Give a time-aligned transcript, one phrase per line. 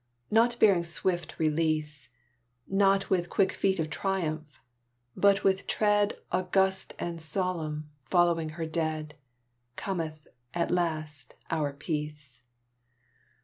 [0.31, 2.09] Not bearing swift release,
[2.67, 4.59] Not with quick feet of triumph,
[5.15, 9.13] but with tread August and solemn, following her dead,
[9.75, 12.41] Cometh, at last, our Peace.